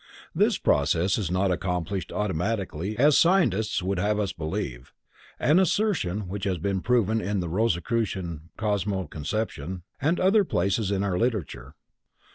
This 0.33 0.57
process 0.57 1.19
is 1.19 1.29
not 1.29 1.51
accomplished 1.51 2.11
automatically 2.11 2.97
as 2.97 3.19
scientists 3.19 3.83
would 3.83 3.99
have 3.99 4.19
us 4.19 4.33
believe,—an 4.33 5.59
assertion 5.59 6.27
which 6.27 6.43
has 6.45 6.57
been 6.57 6.81
proven 6.81 7.21
in 7.21 7.39
The 7.39 7.49
Rosicrucian 7.49 8.49
Cosmo 8.57 9.05
Conception 9.05 9.83
and 10.01 10.19
other 10.19 10.43
places 10.43 10.89
in 10.89 11.03
our 11.03 11.19
literature. 11.19 11.75